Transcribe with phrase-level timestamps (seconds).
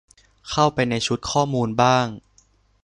[0.49, 2.05] เข้าไปในชุดข้อมูลบ้าง